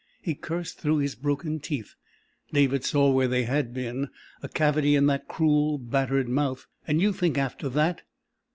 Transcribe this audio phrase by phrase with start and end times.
[0.19, 1.93] he cursed through his broken teeth.
[2.51, 4.09] David saw where they had been
[4.41, 6.65] a cavity in that cruel, battered mouth.
[6.87, 8.01] "And you think, after that...."